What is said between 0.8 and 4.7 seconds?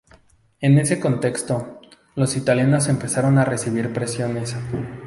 contexto, los italianos empezaron a recibir presiones.